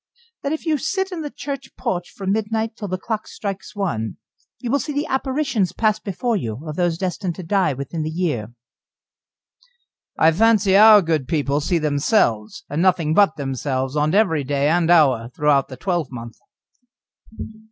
"That 0.41 0.51
if 0.51 0.65
you 0.65 0.79
sit 0.79 1.11
in 1.11 1.21
the 1.21 1.29
church 1.29 1.75
porch 1.77 2.09
from 2.09 2.31
midnight 2.31 2.75
till 2.75 2.87
the 2.87 2.97
clock 2.97 3.27
strikes 3.27 3.75
one, 3.75 4.17
you 4.57 4.71
will 4.71 4.79
see 4.79 4.93
the 4.93 5.05
apparitions 5.05 5.73
pass 5.73 5.99
before 5.99 6.35
you 6.35 6.59
of 6.67 6.75
those 6.75 6.97
destined 6.97 7.35
to 7.35 7.43
die 7.43 7.73
within 7.73 8.01
the 8.01 8.09
year." 8.09 8.51
"I 10.17 10.31
fancy 10.31 10.75
our 10.75 11.03
good 11.03 11.27
people 11.27 11.61
see 11.61 11.77
themselves, 11.77 12.63
and 12.67 12.81
nothing 12.81 13.13
but 13.13 13.35
themselves, 13.35 13.95
on 13.95 14.15
every 14.15 14.43
day 14.43 14.69
and 14.69 14.89
hour 14.89 15.29
throughout 15.35 15.67
the 15.67 15.77
twelvemonth." 15.77 16.39